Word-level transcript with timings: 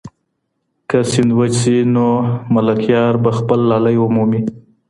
که 0.89 0.97
سیند 1.09 1.31
وچ 1.37 1.53
شي 1.61 1.77
نو 1.93 2.07
ملکیار 2.53 3.13
به 3.23 3.31
خپل 3.37 3.59
لالی 3.69 3.95
ومومي. 3.99 4.41